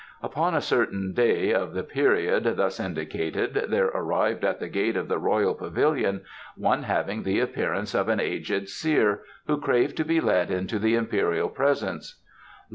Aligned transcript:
Upon 0.23 0.55
a 0.55 0.61
certain 0.61 1.13
day 1.13 1.53
of 1.53 1.73
the 1.75 1.83
period 1.83 2.55
thus 2.57 2.79
indicated 2.79 3.53
there 3.67 3.85
arrived 3.89 4.43
at 4.43 4.59
the 4.59 4.67
gate 4.67 4.97
of 4.97 5.07
the 5.07 5.19
royal 5.19 5.53
pavilion 5.53 6.21
one 6.57 6.81
having 6.81 7.21
the 7.21 7.39
appearance 7.39 7.93
of 7.93 8.09
an 8.09 8.19
aged 8.19 8.67
seer, 8.67 9.21
who 9.45 9.61
craved 9.61 9.95
to 9.97 10.03
be 10.03 10.19
led 10.19 10.49
into 10.49 10.79
the 10.79 10.95
Imperial 10.95 11.49
Presence. 11.49 12.19